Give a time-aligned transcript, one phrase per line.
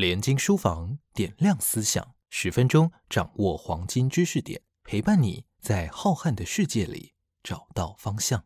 [0.00, 8.42] 联经书房点亮思想，十分钟掌握黄金知识点，陪伴你在浩瀚的世界里找到方向。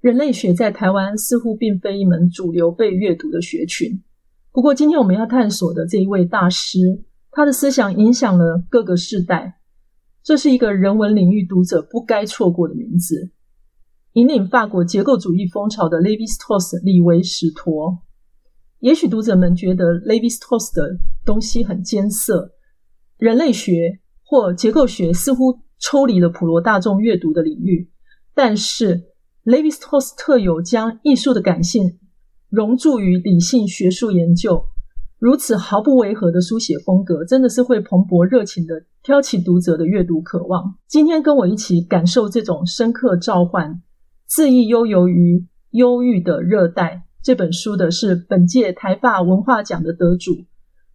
[0.00, 4.02] 人类学在台湾似乎并非一门主流被阅读的学群。
[4.50, 9.56] 不过，今天我们要探索的这一位大师，他的思想影响了各个世代。
[10.28, 13.30] 这是一个人文领域读者不该错过的名字，
[14.12, 18.02] 引领法国结构主义风潮的 Levi-Strauss 李维史陀。
[18.80, 22.52] 也许读者们觉得 Levi-Strauss 的东西很艰涩，
[23.16, 27.90] 人类学或结构学似乎抽离了普罗大众阅读的领域。
[28.34, 29.04] 但是
[29.46, 31.98] Levi-Strauss 特有将艺术的感性
[32.50, 34.66] 融入于理性学术研究。
[35.18, 40.76] 如此毫不违和的书写风格，真的是会蓬勃热情的挑起读者的阅读渴望。
[40.86, 43.82] 今天跟我一起感受这种深刻召唤，
[44.30, 47.02] 恣意悠游于忧郁的热带。
[47.20, 50.36] 这本书的是本届台发文化奖的得主，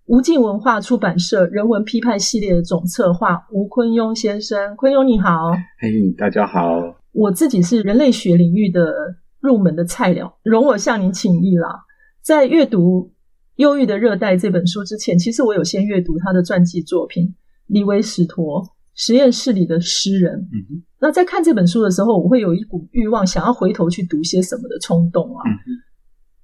[0.06, 4.74] 吴敬文化出版社人文批判系列的总策划吴坤庸先生。
[4.78, 6.96] 坤庸你好，嘿，大家好。
[7.12, 11.82] 我自己是人类学领域的入门的菜鸟，容我向您请益啦，
[12.22, 13.10] 在阅读。
[13.58, 17.28] 《忧郁的热带》这本书之前，其实我有先阅读他的传记作品
[17.68, 18.64] 《李维史陀
[18.96, 20.40] 实验室里的诗人》。
[20.42, 25.44] 嗯那在看这本书的时候，我会有一股欲望，想要回头去读些什么的冲动啊。《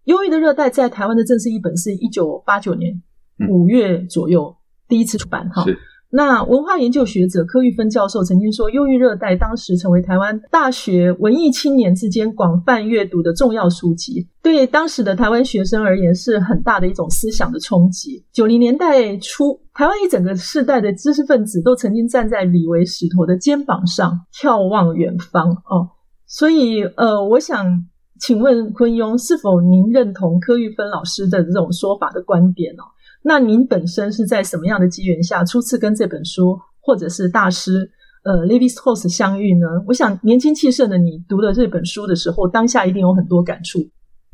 [0.03, 3.01] 忧郁的热带》在台湾的正式译本是一九八九年
[3.49, 4.53] 五月左右
[4.87, 5.63] 第一次出版，哈。
[6.11, 18.25] 那文化研究学者柯玉芬教授曾经说，《忧郁热带》当时成为台湾大学文艺青年之间广泛阅读的重要书籍，对当时的台湾学生而言是很大的一种思想的冲击。
[18.33, 25.89] 九零年代初，台湾一整个世代的知识分子都曾经站在李维史陀的肩膀上眺望远方哦。
[26.25, 27.85] 所以，呃，我想
[28.19, 32.81] 请问坤庸，是否您认同柯玉芬老师的这种说法的观点呢？
[33.21, 37.91] 那您本身是在什么样的机缘下初次跟这本书或者是大师
[38.23, 39.67] 呃 l e v i s t o s 相遇呢？
[39.87, 43.79] 我想年轻气盛的你读了这本书的时候，当下一定有很多感触。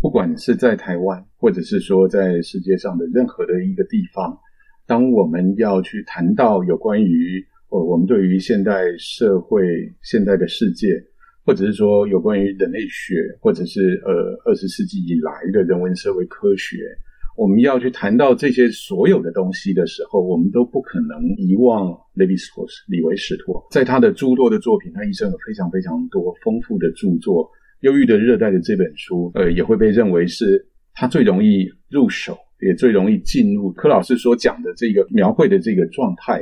[0.02, 4.38] 不管是在台湾，或者是说在世界上的任何的一个地方，
[4.86, 9.64] 当我们要去谈到有关于呃我们对于现代社会、
[10.04, 10.88] 现代的世界，
[11.44, 14.12] 或者是说有关于人类学，或者是呃
[14.46, 16.78] 二十世纪以来的人文社会科学。
[17.36, 27.46] 我们要去谈到这些所有的东西的时候，我们都不可能遗忘雷维斯托李维史托，在他的诸多的作品，他一生有非常非常多丰富的著作，
[27.82, 36.42] 《忧郁的热带》的这本书，呃，也会被认为是他最容易入手，也最容易进入柯老师所讲的这个描绘的这个状态。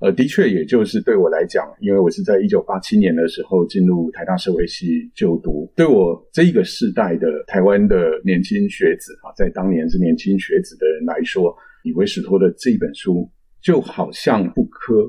[0.00, 13.30] 呃，的确，也就是对我来讲，因为我是在一九八七年的时候进入台大社会系就读，对我这一个世代的台湾的年轻学子啊，在当年是年轻学子的人来说，以维史托的这一本书，
[13.62, 15.04] 就好像妇科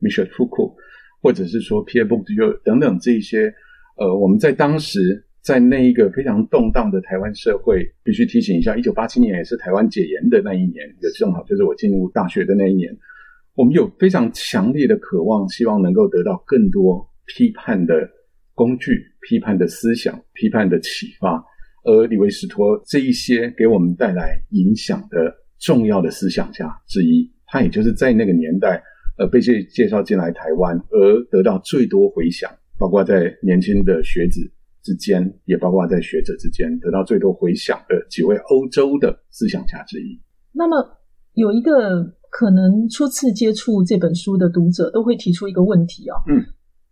[0.00, 0.74] Michel Foucault，
[1.20, 3.52] 或者是说 Pierre Bourdieu 等等这一些，
[3.98, 12.90] 呃，我们在当时在那一个非常动荡的台湾社会，必须提醒一下，一九八七年也是台湾解严的那一年，也正好就是我进入大学的那一年。
[13.60, 18.08] 我们有非常强烈的渴望，希望能够得到更多批判的
[18.54, 21.44] 工具、批判的思想、批判的启发。
[21.84, 28.82] 而李维斯托这一些给我们带来影响的重要的思想家之一，他也就是在那个年代，
[29.18, 34.40] 呃，被介介绍进来台湾，而得到最多回响，包括在年轻的学子
[34.82, 40.18] 之间，也包括在学者之间得到最多回响的几位欧洲的思想家之一。
[40.50, 40.96] 那么
[41.34, 42.16] 有一个。
[42.30, 46.40] 可能初次接触这本书的读者都会提出一个问题哦，嗯，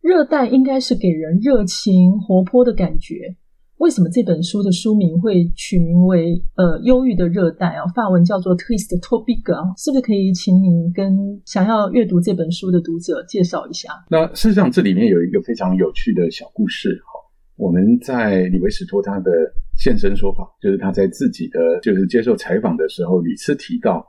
[0.03, 3.37] 热带应该是给人热情活泼的感觉，
[3.79, 7.87] 为什么这本书的书名会取名为呃忧郁的热带啊？
[7.95, 13.91] 法文叫做 Twist Topic 啊，是不是可以请你跟想要阅读这本书的读者介绍一下？
[14.11, 17.13] 那事实上这里面有一个非常有趣的小故事哈，
[17.57, 19.31] 我们在李维斯托他的
[19.79, 24.05] 现身说法，就是他在自己的就是接受采访的时候屡次提到。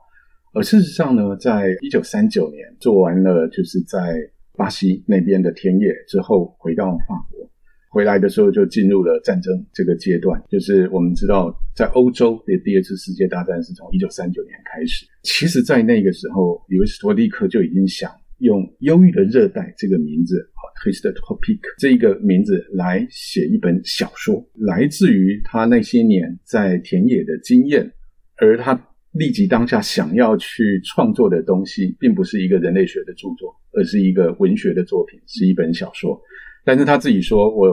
[0.51, 4.17] 而事实上呢，在一九三九年做完了就是在
[4.57, 7.47] 巴西那边的田野之后，回到法国，
[7.91, 10.41] 回来的时候就进入了战争这个阶段。
[10.49, 15.05] 就是我们知道，在欧洲的第二次世界大战是从一九三九年开始。
[15.21, 27.93] 其实，在那个时候，李维斯托立刻就已经想用《忧郁的热带》这个名字，啊 t w i s t Topic 这一个名字来写一本小说，来自于他那些年在田野的经验，
[28.37, 28.87] 而他。
[29.11, 36.19] 立即当下想要去创作的东西，并不是一个人类学的著作，而是一个文学的作品，是一本小说。
[36.63, 37.67] 但是他自己说，我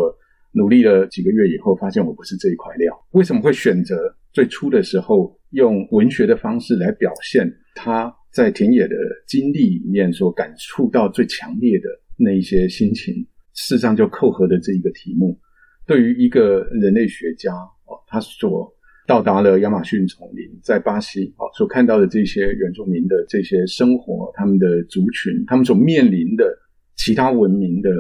[0.53, 2.93] 努力了几个月以后，发现我不是这一块料。
[3.11, 3.97] 为什么会选择
[4.33, 8.97] 最初的时候用文学的方式来表现他在田野的
[9.27, 13.15] 经历里面所感触到最强烈的那一些心情？
[13.53, 15.39] 事实上，就扣合的这一个题目，
[15.87, 18.75] 对于一个人类学家哦，他所
[19.07, 26.45] 到达了亚马逊丛林，在巴西哦所看到的这些原住民的这些生活，他们的族群，他们所面临的
[26.97, 27.91] 其他文明的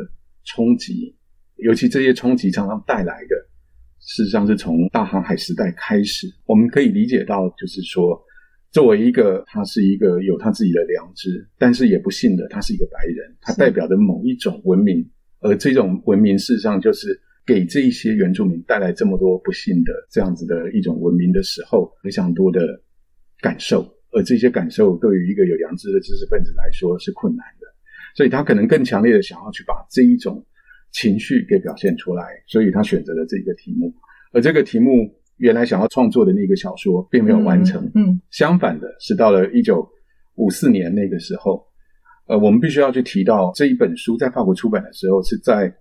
[0.44, 1.14] 冲击，
[1.56, 3.36] 尤其这些冲击常常带来的，
[4.00, 8.20] 事实上是从大航海时代开始，我们可以理解到，就是说，
[8.72, 15.08] 作为一个他是一个有他自己的良知，但是也不幸的，他是一个白人，他代表着某一种文明。
[15.40, 22.60] 而这种文明事实上就是给这一些原住民带来这么多不幸的这样子的一种文明的时候，非常多的
[23.40, 27.66] 感受，而这些感受对于一个有良知的知识分子来说是困难的，
[28.16, 30.44] 所以他可能更强烈的想要去把这一种
[30.90, 33.94] 情绪给表现出来，所以他选择了这一个题目。
[34.32, 34.90] 而这个题目
[35.36, 39.88] 原来想要创作的那个小说并没有完成，嗯，相反的是到了一九
[40.34, 41.64] 五四年那个时候。
[42.28, 45.72] 呃，我们必须要去提到这一本书在法国出版的时候，是在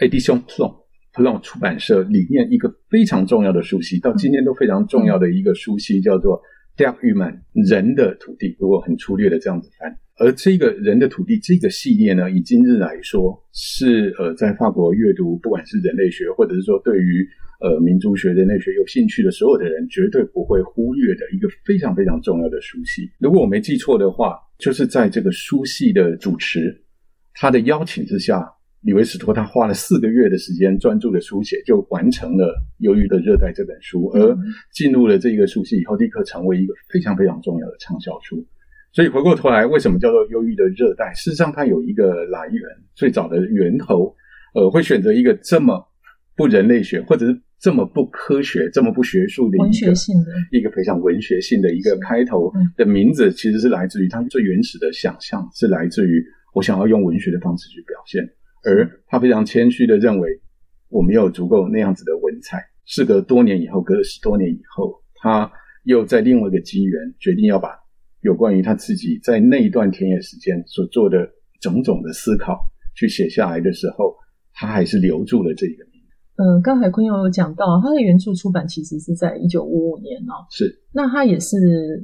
[0.00, 0.83] Edition Plon
[1.14, 6.36] Plon 出版社里面一个非常重要的书系，到今天都非常重要的一个书系，叫做
[6.76, 7.32] 《d e a Human》
[7.70, 8.56] 人的土地。
[8.58, 17.26] 如果很粗略的这样子翻，而这个人的土地这个系列呢，以今日来说，是呃在法国阅读，不管是人类学，或者是说对于。
[17.60, 23.08] 呃，民族学、人类学有兴趣的所有的人，绝对不会忽略的一个非常非常重要的书系。
[23.18, 26.76] 如果我没记错的话，就是在这个书系的主持
[27.32, 28.44] 他的邀请之下，
[28.84, 32.46] 李维斯托他花了四个月的时间专注的书写，就完成了
[32.78, 34.36] 《忧郁的热带》这本书，而
[34.72, 38.44] 进入了这个书系以后，立刻成为一个非常非常重要的畅销书。
[38.92, 41.06] 所以回过头来，为什么叫做《忧郁的热带》？
[41.14, 42.62] 事实上，它有一个来源，
[42.94, 44.14] 最早的源头，
[44.54, 45.82] 呃，会选择一个这么
[46.36, 47.40] 不人类学，或者是。
[47.60, 56.22] 这么不科学、这么不学术的文学性的一个非常文学性的一个开头的名字，其实是来自于他最原始的想象，是来自于
[56.52, 58.22] 我想要用文学的方式去表现。
[58.64, 60.28] 而他非常谦虚的认为，
[60.88, 62.62] 我没有足够那样子的文采。
[62.84, 65.50] 事隔多年以后，隔了十多年以后，他
[65.84, 67.70] 又在另外一个机缘，决定要把
[68.20, 71.28] 有关于他自己在那一段田野时间所做的
[71.60, 72.58] 种种的思考
[72.94, 74.14] 去写下来的时候，
[74.52, 76.02] 他还是留住了这个名。
[76.36, 80.44] 嗯，刚才坤佑有讲到，他的原著出版其实是在一九五五年哦。
[80.50, 81.56] 是，那他也是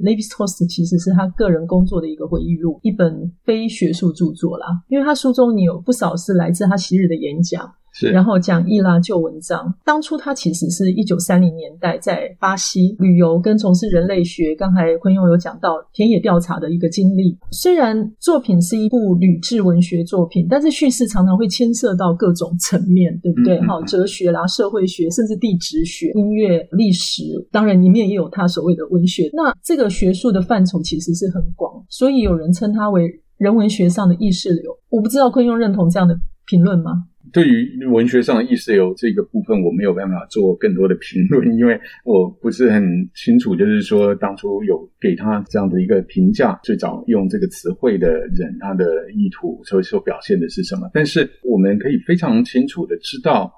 [0.03, 4.67] Levi Strauss，其实是他个人工作的一个回忆录，一本非学术著作啦。
[4.89, 7.71] 因为他书中你有不少是来自他昔日的演讲。
[8.13, 9.71] 然后讲易拉旧文章。
[9.83, 14.55] 当初他其实是一九三零年代在巴西旅游，跟从事人类学。
[14.55, 17.37] 刚才坤庸有讲到田野调查的一个经历。
[17.51, 23.61] 虽然作品是一部旅志文学作品，但是叙事常常会牵涉到各种层面，对不对？
[23.67, 29.29] 好，哲学啦、社会学，甚至地质学、音乐、历史，当然里面也有他所谓的文学。
[29.33, 34.77] 那这个学术的范畴其实是很广，所以有人称他为人文学上的意识流。
[34.89, 37.05] 我不知道坤庸认同这样的评论吗？
[37.31, 42.83] 对于文学上的意识流这个部分，我没有办法做更多的评论，因为我不是很
[43.15, 50.89] 清楚，就是说当初有给他这样的一个评价，最早用这个词汇的人，他的意图所所表现的是什么。
[50.93, 53.49] 但是我们可以非常清楚的知道，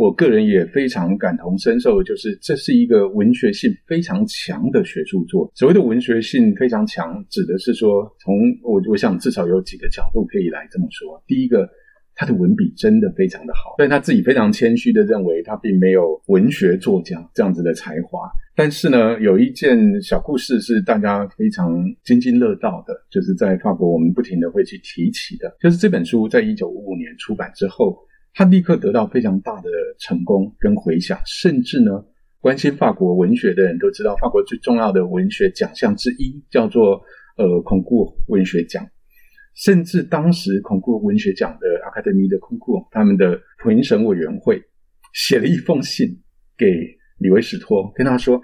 [0.00, 5.52] 我个人也非常感同身受，就是这是一个文学性非常强的学术作。
[5.54, 11.22] 所谓的文学性非常强，指的是说，从我我想至少有几个角度可以来这么说。
[11.26, 11.68] 第一个。
[12.12, 18.28] 他的文笔真的非常的好，但他自己非常谦虚的认为他并没有文学作家这样子的才华。
[18.54, 27.96] 但是呢，有一件小故事是大家非常津津乐道的，就是在法国我们不停的会去提起的，就是这本书在一九五五年出版之后，
[28.34, 29.68] 他立刻得到非常大的
[29.98, 32.04] 成功跟回响，甚至呢，
[32.40, 37.00] 关心法国文学的人都知道，法国最重要的文学奖项之一叫做
[37.36, 38.86] 呃孔固文学奖。
[39.56, 44.62] 甚至当时孔库文学奖的 Academy 的孔库，他们的评审委员会
[45.12, 46.06] 写了一封信
[46.56, 46.66] 给
[47.18, 48.40] 李维史托，跟他说：“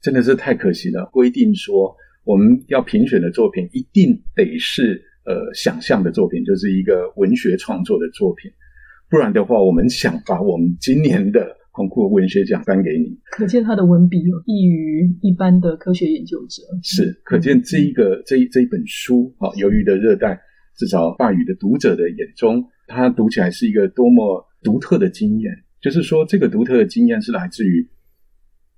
[0.00, 8.50] 真的是太可惜了，规定说我们要评选的作品一定得是呃想象的作品，就是一个文学创作的作品，
[9.10, 16.62] 不然的话，我们想把我们今年的孔库文学奖颁给你。”可见他的文笔有异于一般的科学研究者。
[16.82, 20.34] 是，可见这一个这一这一本书啊，《鱿鱼的热带》。
[20.76, 25.52] 至少法语的读者的眼中，他读起来是一个多么独特的经验。
[25.80, 27.88] 就是说，这个独特的经验是来自于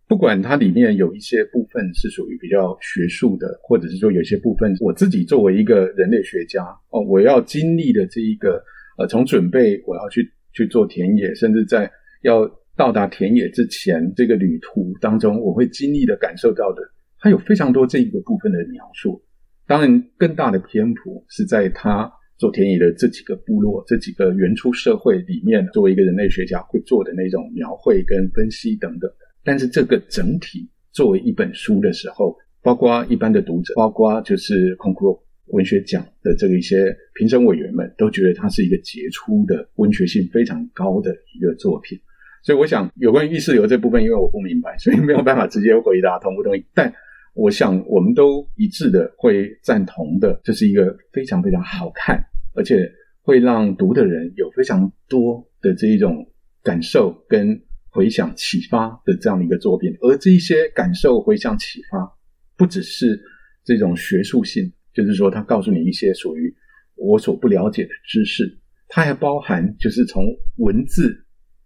[0.06, 8.62] 不管它里面有一些部分是属于比较学术的，或者是说有些部分我自己作为一个人类学家哦，我要经历的这一个
[8.96, 11.90] 呃，从准备我要去去做田野，甚至在
[12.22, 16.82] 要到达田野之前这个旅途当中，我会经历的感受到的，
[17.18, 19.22] 它有非常多这一个部分的描述。
[19.66, 29.10] 当然，更大的篇幅是在他做田野的这几个部落、这几个原初社会里面，作为一个人类学家会做的那种描绘跟分析等等。
[29.42, 41.98] 但是这个整体作为一本书的时候，包括一般的读者，包括就是空库文学奖的这个一些评审委员们，都觉得它是一个杰出的文学性非常高的一个作品。
[42.42, 46.64] 所以，我想有关于意识流这部分，因为我不明白，所以没有办法直接回答同不同意。
[46.74, 46.92] 但
[47.34, 52.22] 我想，我们都一致的会赞同的，这是一个非常非常好看，
[52.54, 52.88] 而且
[53.22, 56.24] 会让读的人有非常多的这一种
[56.62, 57.60] 感受跟
[57.90, 59.92] 回想启发的这样的一个作品。
[60.00, 62.08] 而这一些感受、回想、启发，
[62.56, 63.20] 不只是
[63.64, 66.52] 这种学术性，就是说，他告诉你一些属于
[66.96, 70.24] 我所不了解的知识，它还包含就是从
[70.56, 71.14] 文字、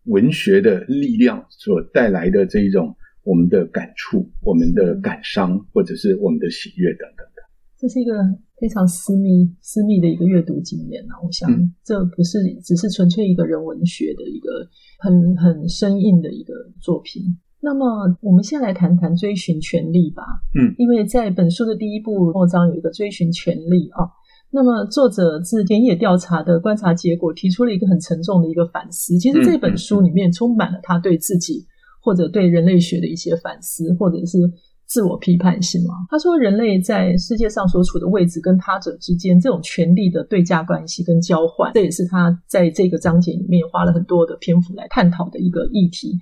[0.06, 2.96] 文学的力量所带来的这一种。
[3.22, 7.42] 我们的感触、我们的感伤，或者是我们的喜悦等等的，
[7.78, 8.14] 这是一个
[8.58, 11.20] 非常私密、私密的一个阅读经验啊！
[11.22, 11.46] 我想，
[11.84, 14.66] 这不是只是纯粹一个人文学的一个
[14.98, 17.22] 很很生硬的一个作品。
[17.60, 20.22] 那么，我们先来谈谈追寻权利吧。
[20.54, 24.08] 嗯，因为在本书的第一部末章有一个追寻权利啊。
[24.50, 29.18] 那么，作者自田野调查的观察结果，提出了一个很沉重的一个反思。
[29.18, 31.66] 其实这本书里面充满了他对自己。
[32.02, 34.38] 或者对人类学的一些反思，或者是
[34.86, 35.92] 自我批判性嘛？
[36.08, 46.18] 他说，人类在世界上所处的位置跟他者之间这种权力的对价关系跟交换，这也是他在这个章节里面花了很多的篇幅来探讨的一个议题。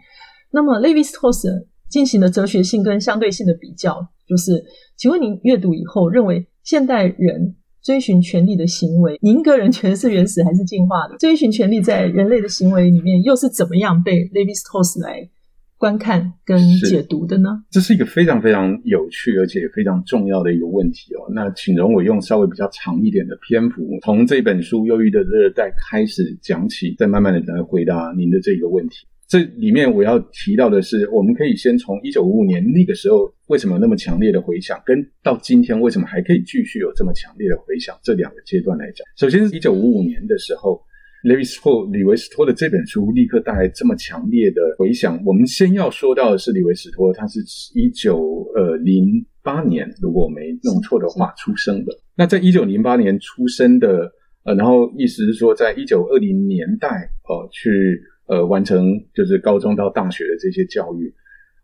[0.51, 4.65] 那么，Levi-Strauss 进行了哲学性跟相对性的比较，就是，
[4.97, 11.17] 请问您阅读以后认为，现代人追寻权力的行为，您个人觉得是原始还是进化的？
[11.19, 15.31] 追寻权力在人类的行为里面又是怎么样被 Levi-Strauss 来？
[15.79, 16.59] 观看跟
[16.91, 17.51] 解读的呢？
[17.71, 21.31] 这是一个非常非常有趣而且非常重要的一个问题哦。
[21.33, 29.07] 那请容我用稍微比较长一点的篇幅，从这本书《忧郁的热带》开始讲起，再慢慢的来回答您的这个问题。
[29.29, 39.07] 这里面我要提到的是，我们可以先从一九五五年那个时候为什么那么强烈的回响，跟到今天为什么还可以继续有这么强烈的回响这两个阶段来讲。
[39.17, 40.81] 首先是一九五五年的时候。
[41.25, 45.21] 李维斯托李维斯托的这本书立刻带来这么强烈的回响。
[45.27, 47.41] 我们先要说到的是李维斯托，他是
[47.75, 51.93] 一九呃零八年，如果我没弄错的话出生的。
[52.15, 54.09] 那在一九零八年出生的，
[54.45, 61.13] 呃，然后意思是说，在一九二零年代，呃，去呃完成就是高中到大学的这些教育。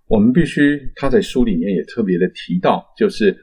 [0.07, 3.35] 我们必须他在书里面也特别的提到，就是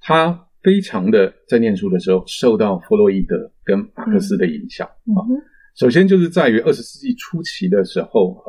[0.00, 5.20] 他非常的在念书的时候受到弗洛伊德跟马克思的影响啊。
[5.74, 8.48] 首先就是在于二十世纪初期的时候，啊，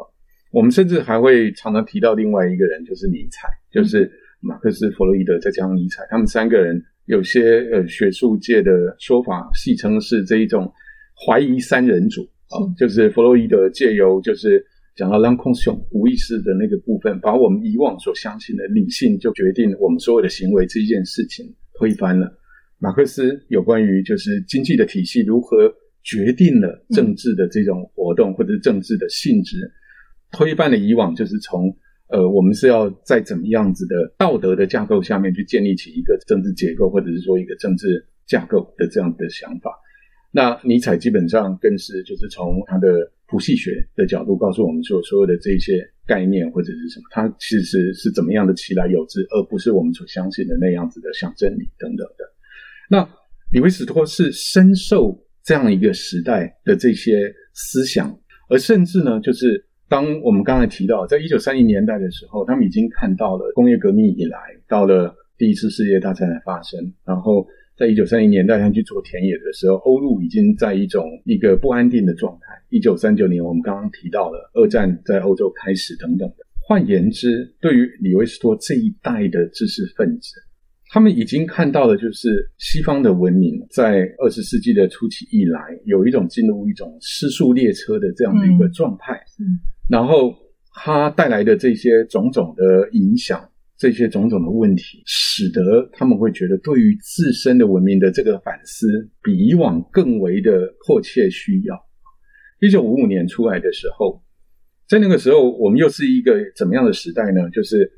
[0.52, 10.72] 我们甚至还会常常提到另外一个人，就是尼采，就是马克思、弗洛伊德再加上尼采，他们三个人有些呃学术界的说法戏称是这一种
[11.14, 22.32] 怀疑三人组啊，就是弗洛伊德借由就是讲到 l 空 n 无意识的那个部分，把我们以往所相信的理性就决定我们所有的行为这一件事情推翻了。
[22.80, 25.74] 马克思有关于就是经济的体系如何。
[26.04, 29.70] 决定了政治的这种活动，或者是政治的性质，
[30.32, 31.76] 推翻了以往就是从
[32.08, 39.70] 呃，我们是要在怎么样子的道德的架构下面去建立起一个政治结构，或者是说一个政治架构的这样的想法。
[40.32, 52.26] 那尼采基本上更是就是从他的谱系学的角度告诉我们说，所有的这些概念或者是什么，它其实是怎么样的其来有之，而不是我们所相信的那样子的像真理等等的。
[52.90, 53.10] 那
[53.52, 55.24] 李维斯托是深受。
[55.48, 58.14] 这样一个时代的这些思想，
[58.50, 72.48] 而甚至呢，就是当我们刚才提到，在一九三零年代的时候，他们已经看到了工业革命以来，到了第一次世界大战的发生，然后在一九三零年代他去做田野的时候，欧陆已经在一种一个不安定的状态。
[72.70, 76.38] 一九三九年，我们刚刚提到了二战在欧洲开始等等的。
[76.68, 80.32] 换言之，对于李维斯托这一代的知识分子。
[80.90, 89.14] 他们已经看到的，就是西方的文明在二十世纪的初期以来，有一种进入一种失速列车的这样的一个状态。
[89.40, 90.34] 嗯，然后
[90.74, 101.80] 它带来的这些种种的影响，这些种种的问题，使得他们会觉得对于自身的文明的这个反思，比以往更为的迫切需要。
[102.60, 104.24] 一九五五年出来的时候，
[104.88, 107.50] 在那个时候，我们又是一个怎么样的时代呢？
[107.52, 107.92] 就是。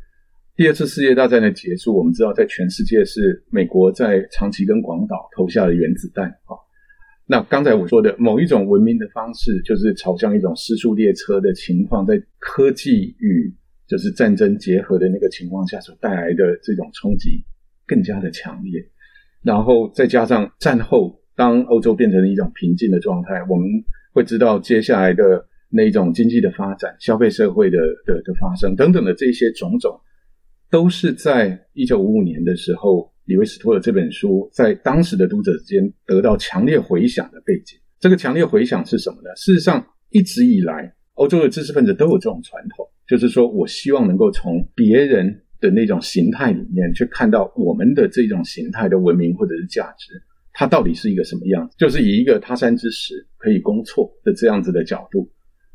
[0.55, 6.51] 第二次世界大战的结束，我们知道在全世界是美国在长崎跟广岛投下了原子弹啊。
[7.25, 13.55] 那刚才我说的某一种文明的方式，就是朝向一种失速列车的情况，在科技与
[13.89, 17.43] 就是战争结合的那个情况下所带来的这种冲击
[17.85, 18.81] 更加的强烈。
[19.41, 23.67] 然后再加上战后，当欧洲变成了一种平静的状态，我们
[24.13, 29.99] 会知道接下来的那一种经济的发展、消费社会的的的发生等等的这些种种，
[30.69, 33.11] 都是在一九五五年的时候。
[33.25, 39.29] 李维斯托尔这本书在当时的读者之间得到强烈回响的背景，这个强烈回响是什么呢？
[39.35, 50.13] 事实上，一直以来欧洲的知识分子都有这种传统，就是说我希望能够从别人的那种形态里面去看到我们的这种形态的文明或者是价值，
[50.53, 51.75] 它到底是一个什么样子？
[51.77, 55.29] 就是以一个他山之石可以攻错的这样子的角度。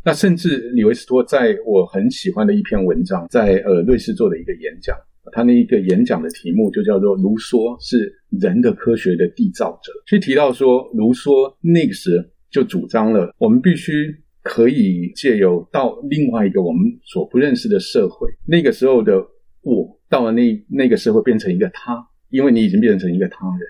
[0.04, 4.96] 那甚至李维斯托在我很喜欢的一篇文章，在呃瑞士做的一个演讲。
[5.32, 12.10] 他那一个演讲的题目就叫做“卢梭是人的科学的缔造者”，去提到说，卢梭那个时
[12.50, 14.14] 就主张了，我们必须
[14.44, 19.16] 可以借由到另外一个我们所不认识的社会，那个时候的
[19.62, 23.60] 我到了那那个社会变成一个他，因为你已经变成一个他人，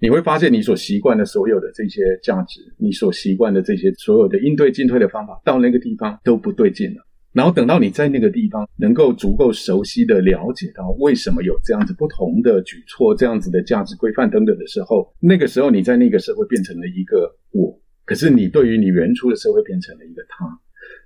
[0.00, 7.02] 你会发现你所习惯的所有的这些价值，你所习惯的这些所有的应对进退的方法，到那个地方都不对劲了。
[7.32, 20.46] 然后等到你在那个地方能够足够熟悉的了解到为什么有这样子不同的举措、这样子的价值规范等等的时候，那个时候你在那个社会变成了一个我，可是你对于你原初的社会变成了一个他，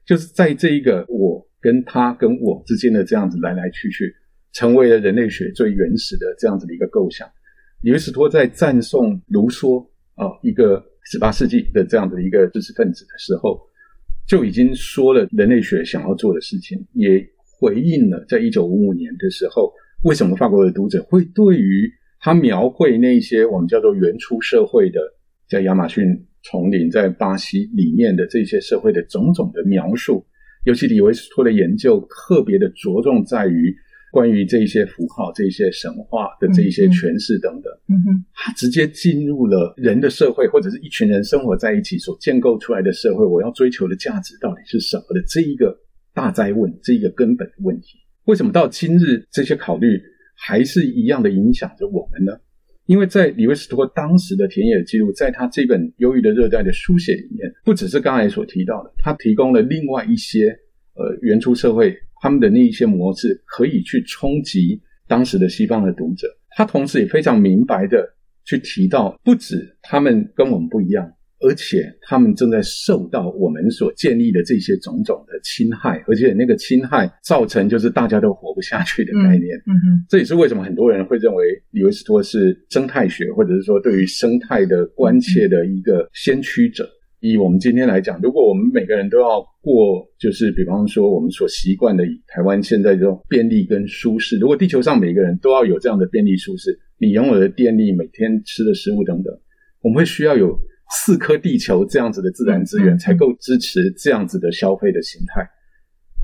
[0.06, 4.14] 就是在这一个我跟他跟我之间的这样子来来去去，
[4.52, 7.28] 成为了人类学最原始的这样子的一个构想。
[7.82, 13.60] 李维斯托在赞颂卢梭啊，一个十八世纪的这样的一个知识分子的时候。
[14.28, 17.24] 就已经说了人类学想要做的事情，也
[17.60, 19.72] 回应了在一九五五年的时候，
[20.02, 21.88] 为什么法国的读者会对于
[22.18, 24.98] 他描绘那些我们叫做原初社会的，
[25.48, 26.02] 在亚马逊
[26.48, 30.24] 丛林、在巴西里面的这些社会的种种的描述，
[30.64, 33.75] 尤其李维斯托的研究特别的着重在于。
[34.12, 43.26] 关于这一些符号、这一些神话的这一些诠释等等，嗯哼，他直接进入了人的社会，或者是一群人生活在一起所建构出来的社会。
[43.26, 45.76] 我要追求的价值到底是什么的这一个
[46.14, 50.00] 大灾问，这一个根本的问题，为什么到今日这些考虑
[50.34, 52.32] 还是一样的影响着我们呢？
[52.86, 60.49] 因为在李维斯托当时的田野记录，在他这本《忧郁的热带》的书写里面，不只是刚才所提到的，他提供了另外一些
[60.94, 61.96] 呃原初社会。
[62.18, 68.08] 他们的那一些模式可以去冲击当时的西方的读者，他同时也非常明白的
[68.42, 79.56] 去提到，不止他们跟我们不一样，而且他们正在受到我们所建立的这些种种的侵害，而且那个侵害造成就是大家都活不下去的概念。
[79.66, 86.88] 嗯哼，这也是为什么很多人会认为李维斯托是生态学，或者是说对于生态的关切的一个先驱者。
[87.20, 99.34] 以我们今天来讲，如果我们每个人都要过，就是比方说我们所习惯的以台湾现在这种便利跟舒适，如果地球上每个人都要有这样的便利舒适，你拥有的电力、每天吃的食物等等，
[99.80, 100.56] 我们会需要有
[100.90, 105.49] 四颗地球这样子的自然资源，才够支持这样子的消费的形态。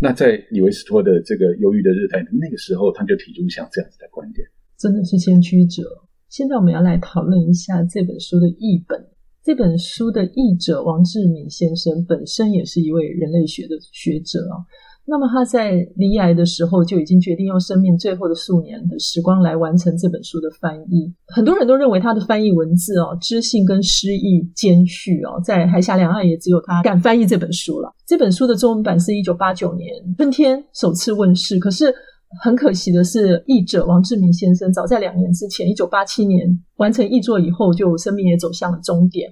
[0.01, 4.47] 那在李维斯托的这个忧郁的日代那个时候，他就提出像这样子的观点，
[4.79, 5.83] 真的是先驱者。
[6.29, 9.07] 现在我们要来讨论一下这本书的译本。
[9.45, 14.63] 这本书的译者王志敏先生本身也是一位人类学的学者啊。
[15.05, 21.13] 那么他在离癌的时候就已经决定用生命最后的数年的时光来完成这本书的翻译。
[21.27, 27.93] 很多人都认为他的翻译文字哦，知性跟诗意兼蓄哦，在海峡两岸也只有他敢翻译这本书了。
[28.07, 31.95] 这本书的中文版是一九八九年春天首次问世，可是。
[32.41, 39.31] 很可惜的是，译者王志明先生早在两年之前，一九八七年完成译作以后，就生命也走向了终点。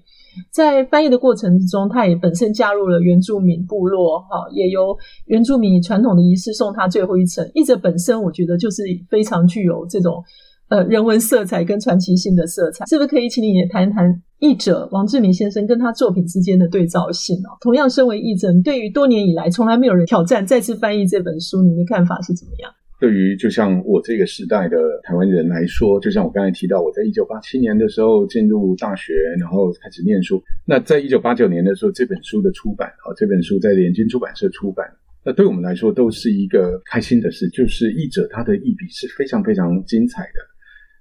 [0.50, 7.48] 在翻译的过程中，他也本身加入了原住民部落，哈，也由原住民以传统的仪式送他最后一程。
[7.54, 10.22] 译者本身，我觉得就是非常具有这种
[10.68, 12.84] 呃人文色彩跟传奇性的色彩。
[12.86, 17.56] 是不是可以请你也谈谈译者王志明先生跟他作品之间的对照性哦？
[17.60, 22.70] 同样，身为译者，对于多年以来从来没有人挑战再次翻译这本书，你的看法是怎么样？
[23.00, 30.40] 对于就像我这个时代的台湾人来说，就像我刚才提到，我在一九八七年的时候进入大学，然后开始念书。
[30.66, 34.86] 那在一九八九年的时候，这本书的出版，啊，这本书在联经出版社出版，
[35.24, 37.48] 那对我们来说都是一个开心的事。
[37.48, 40.40] 就是译者他的译笔是非常非常精彩的，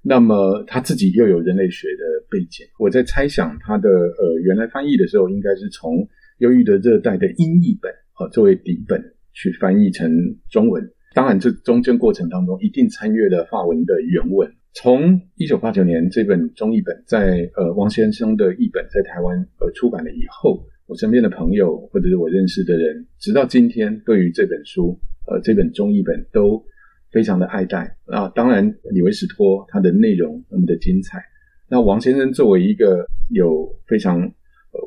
[0.02, 2.66] 那么他自己又有人类学的背景。
[2.80, 5.96] 我在猜想他的呃原来翻译的时候，应该是从
[6.38, 10.10] 《忧郁的热带》的英译本啊作为底本去翻译成
[10.50, 10.82] 中文。
[11.14, 14.50] 当然，这中间过程当中一定参阅了法文的原文。
[14.74, 26.64] 从一九八九年这本中译本在呃王先生的译本在台湾呃出版了以后，我身边的朋友或者是我认识的人，直到今天对于这本书呃这本中译本都
[27.12, 28.30] 非常的爱戴啊。
[28.36, 31.20] 当然，李维斯托他的内容那么的精彩。
[31.68, 34.32] 那王先生作为一个有非常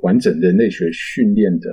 [0.03, 1.71] 完整人类学训练的，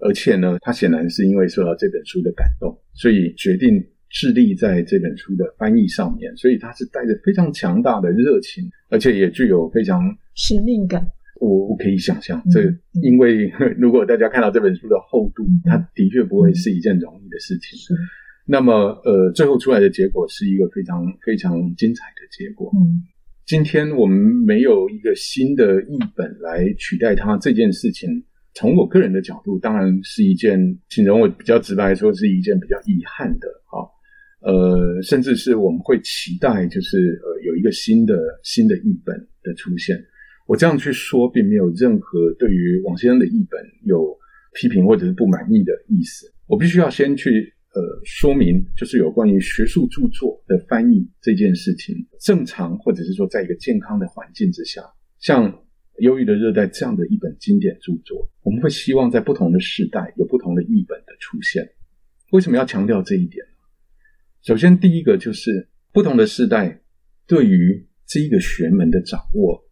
[0.00, 3.84] 而且呢，他显然是因为受到这本书的感动，所以决定。
[4.12, 10.02] 致力在这本书的翻译上面，所以他是带着非常强大的热情，而且也具有非常
[10.34, 11.06] 使命感。
[11.40, 12.60] 我我可以想象，这
[13.00, 17.78] 因为 如果大家看到这本书的厚度，它的确不会是一件容易的事情。
[18.46, 18.72] 那么，
[19.04, 22.68] 呃，最后出来的结果是一个非常非常精彩的结果。
[22.74, 23.06] 嗯，
[23.46, 33.86] 今天我们没有一个新的译本来取代它这件事情，从我个人的角度，当然是一件，形容我比较直白说，是一件比较遗憾的啊。
[34.42, 39.96] 呃，甚至是我们会期待，就是呃有一个新的新的译本的出现。
[40.46, 44.16] 我这样去说，并没有任何对于王先生的译本有
[44.54, 46.26] 批评或者是不满意的意思。
[46.46, 54.82] 我必须要先去呃说明，就是有关于学术著作的翻译这件事情，正常或者是说在一个健康的环境之下，
[55.20, 55.52] 像
[56.00, 61.66] 《忧郁的热带》这样的一本经典著作，我们会希望在不同的时代有不同的译本的出现。
[62.32, 63.52] 为什么要强调这一点呢？
[64.42, 66.80] 首先，第一个就是不同的时代
[67.26, 69.62] 对于这一个学门的掌握，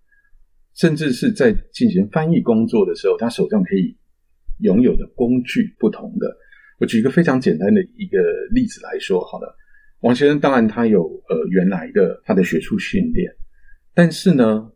[0.75, 3.97] 甚至是在进行翻译工作的时候，他手上可以
[4.59, 6.37] 拥有的工具不同的。
[6.79, 8.19] 我举一个非常简单的一个
[8.53, 9.57] 例子来说，好了，
[10.01, 13.33] 王先生当然他有呃原来的他的学术训练，
[13.95, 14.71] 但是呢，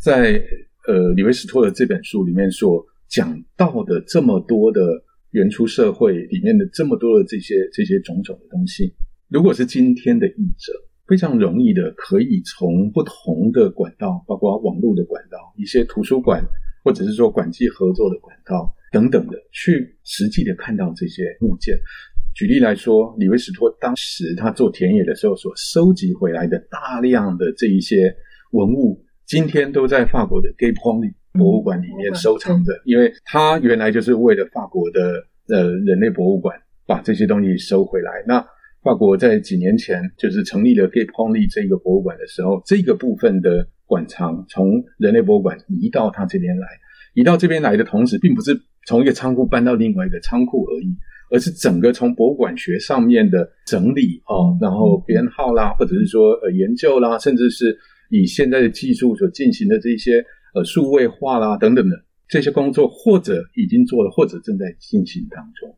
[0.00, 0.40] 在
[0.88, 4.80] 呃李维斯托的这本书里面所讲到的这么多的
[5.32, 8.90] 原初社会里面的这么多的这些这些种种的东西。
[9.28, 10.72] 如果是今天的译者，
[11.06, 16.42] 非常容易的可以从不同的管道，包括网络的管道、一些图书馆，
[16.82, 21.78] 或者是说馆际合作的管道等等的，去实际的看到这些物件。
[22.34, 28.14] 举例来说，李维斯托当时他做田野的时候所收集回来的大量的这一些
[28.52, 38.10] 文物，今天都在法国的 Gay Pony 博物馆里面收藏着，因为他原来就是为了法国的呃人类博物馆把这些东西收回来。
[38.26, 38.42] 那
[38.82, 46.66] 法国在几年前就是成立了 Gay Pony 这个博物馆的时候，这个部分的馆藏从人类博物馆移到他这边来，
[47.12, 50.96] 移到这边来的同时，并不是从一个仓库搬到另外一个仓库而已，
[51.30, 57.76] 而是整个从博物馆学上面的整理哦，然后编号啦，或者是说呃研究啦，甚至是
[58.08, 61.96] 以现在的技术所进行的这些呃数位化啦等等的
[62.28, 65.74] 这些工作，或者已经做了，或者正在进行当中。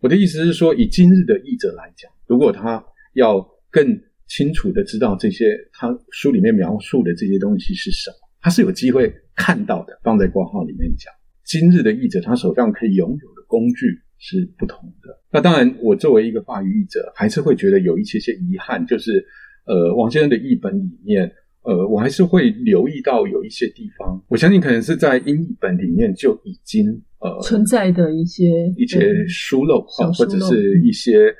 [0.00, 2.10] 我的意思是说，以今日的译者来讲。
[2.26, 9.98] 如果他要更清楚的知道这些他书里面描述的这些东西是什么，他是有机会看到的。
[10.04, 11.12] 放在括号里面讲，
[11.44, 13.86] 今日的译者他手上可以拥有的工具
[14.18, 15.18] 是不同的。
[15.32, 19.24] 那当然，我作为一个法语译者，还是会觉得有一些些遗憾，就是
[19.64, 21.32] 呃，王先生的译本里面，
[21.68, 26.88] 呃，我还是会留意到有一些地方，我相信可能是在英译本里面就已经
[27.20, 31.34] 呃存在的一些一些疏漏啊，或者是一些。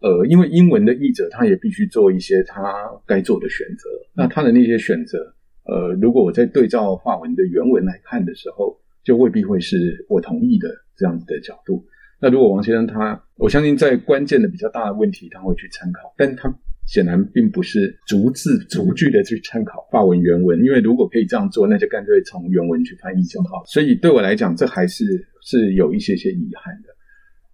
[0.00, 2.60] 呃，因为英文的译者，他也必须做一些他
[3.06, 3.88] 该做的选择。
[4.14, 5.16] 那他的那些选择，
[5.64, 11.82] 呃，如果我在对照法文的原文来看的时候，就未必会是我同意的这样子的角度。
[12.20, 16.54] 那如果王先生他，我相信在关键的比较大的问题，他会去参考，但他
[16.86, 23.62] 显然并不是逐字逐句的去参考法文原文，因为如果可以这样做，那就干脆从原文去翻译就好。
[23.66, 25.04] 所以对我来讲，这还是
[25.42, 26.88] 是有一些些遗憾的。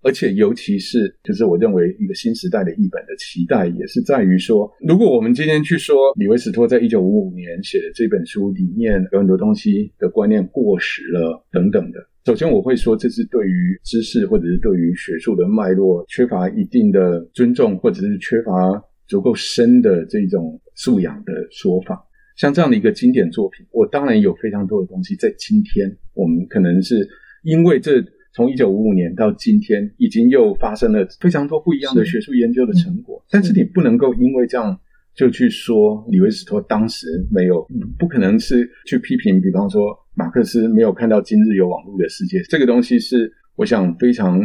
[0.03, 22.03] 而且，尤其是就是我认为一个新时代的译本的期待，也是在于说，如果我们今天去说李维斯托在一九五五年写的这本书里面有很多东西的观念过时了等等的，首先我会说这是对于知识或者是对于学术的脉络缺乏一定的尊重，或者是缺乏足够深的这种素养的说法。
[22.39, 27.07] 像这样的一个经典作品，我当然有非常多的东西在今天，我们可能是
[27.43, 28.03] 因为这。
[28.33, 33.21] 从一九五五年到今天，已经又发生了非常多不一样的学术研究的成果。
[33.29, 34.79] 但是你不能够因为这样
[35.17, 37.67] 就去说李维斯托当时没有，
[37.99, 42.41] 不可能是去批评，比方说马克思没有看到今日有网络的世界。
[42.49, 44.41] 这个东西是我想非常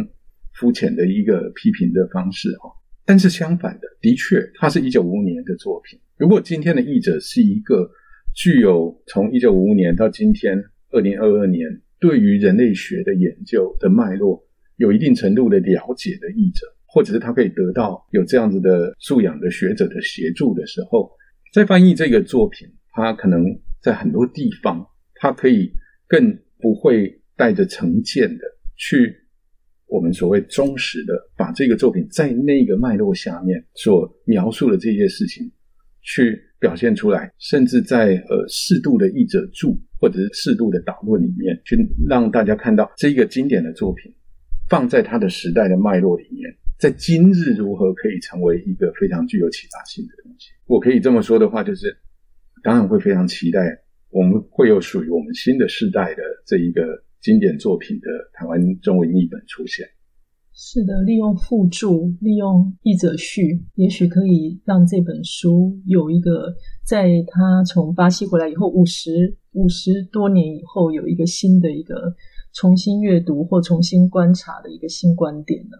[0.54, 2.68] 肤浅的一个批评的方式哈。
[3.06, 5.98] 但是相反的，的确，它是一九五五年的作品。
[6.18, 7.88] 如果今天的译者是一个
[8.34, 11.80] 具有从一九五五年到今天二零二二年。
[11.98, 14.38] 对于人类学的研究的脉络
[14.76, 21.10] 有一定程度的了解的译者，或者是他可以得到有这样子的素养的学者的协助的时候，
[21.54, 23.46] 在翻译这个作品，他可能
[23.80, 25.72] 在很多地方，他可以
[26.06, 28.44] 更不会带着成见的
[28.76, 29.16] 去
[29.86, 35.50] 我们所谓忠实的把这个作品在那个脉络下面所描述的这些事情
[36.02, 41.76] 去表现出来，甚至在呃适度的译者注或者是适度的导论里面，去
[42.08, 44.12] 让大家看到这一个经典的作品
[44.68, 46.52] 放在它的时代的脉络里面。
[46.78, 50.50] 在今日如何可以成为一个非常具有启发性的东西？
[50.66, 51.96] 我可以这么说的话，就是
[52.62, 53.60] 当然会非常期待
[54.10, 56.82] 我们会有属于我们新的世代的这一个
[57.26, 59.84] 经典作品的台湾中文译本出现。
[60.54, 66.54] 是的，利用附注，利用译者序，也许可以让这本书有一个
[66.86, 72.14] 在他从巴西回来以后五十五十多年以后有一个新的一个
[72.54, 75.76] 重新阅读或重新观察的一个新观点呢。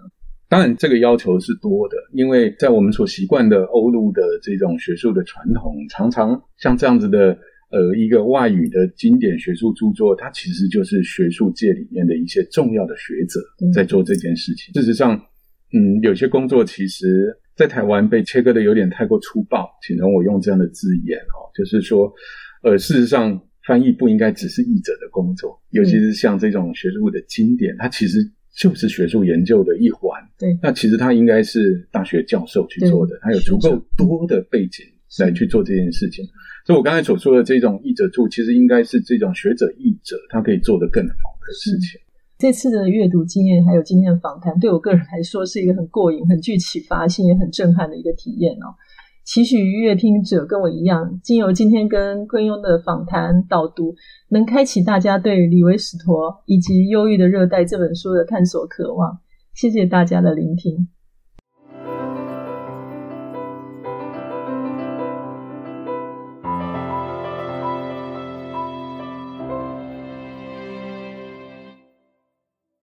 [0.49, 7.39] 当然，这个要求是多的，因为在我们所习惯的欧陆的这种学术的传统，常常像这样子的，
[7.70, 13.40] 呃，一个外语的经典学术著作，它其实就是学术界里面的一些重要的学者
[13.74, 14.72] 在做这件事情。
[14.74, 15.14] 事实上，
[15.72, 22.12] 嗯，有些工作其实，在台湾被切割的有点太过粗暴，请容我用这样的字眼哦，就是说，
[22.62, 28.31] 呃，事实上，翻译不应该只是译者的工作，尤其是像这种学术的经典，它其实。
[28.59, 34.83] 就是学术研究的一环，对，那其实它应该是大学教授去做的，他有足够多的背景
[35.18, 36.24] 来去做这件事情。
[36.66, 41.14] 所以我刚才所说的这种译者助，其实应该是这种学者译者，他可以做得更好
[41.46, 42.00] 的事情。
[42.38, 48.74] 这次的阅读经验还有今天的访谈，对我个人来说是一个很过瘾、很具启发性、也很震撼的一个体验哦。
[49.24, 53.94] 期许阅听者跟我一样，经由今天跟昆庸的访谈导读，
[54.31, 59.20] 能开启大家对李维史陀以及《忧郁的热带》这本书的探索渴望。
[59.55, 60.88] 谢谢大家的聆听。